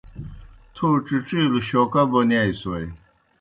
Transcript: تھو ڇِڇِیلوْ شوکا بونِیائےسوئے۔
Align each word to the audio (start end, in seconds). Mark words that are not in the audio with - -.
تھو 0.75 0.87
ڇِڇِیلوْ 1.05 1.59
شوکا 1.69 2.03
بونِیائےسوئے۔ 2.11 2.83